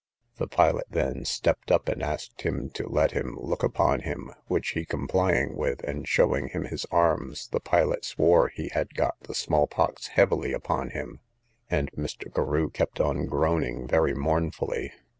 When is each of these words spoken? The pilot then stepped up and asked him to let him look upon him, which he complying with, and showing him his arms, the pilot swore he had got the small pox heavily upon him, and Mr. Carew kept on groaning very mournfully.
The 0.37 0.47
pilot 0.47 0.87
then 0.89 1.25
stepped 1.25 1.69
up 1.71 1.87
and 1.87 2.01
asked 2.01 2.41
him 2.41 2.71
to 2.71 2.89
let 2.89 3.11
him 3.11 3.37
look 3.39 3.61
upon 3.61 3.99
him, 3.99 4.31
which 4.47 4.69
he 4.69 4.83
complying 4.83 5.55
with, 5.55 5.83
and 5.83 6.07
showing 6.07 6.47
him 6.47 6.63
his 6.63 6.85
arms, 6.89 7.49
the 7.49 7.59
pilot 7.59 8.03
swore 8.03 8.47
he 8.47 8.69
had 8.69 8.95
got 8.95 9.13
the 9.21 9.35
small 9.35 9.67
pox 9.67 10.07
heavily 10.07 10.53
upon 10.53 10.89
him, 10.89 11.19
and 11.69 11.91
Mr. 11.91 12.33
Carew 12.33 12.71
kept 12.71 12.99
on 12.99 13.27
groaning 13.27 13.85
very 13.87 14.15
mournfully. 14.15 14.91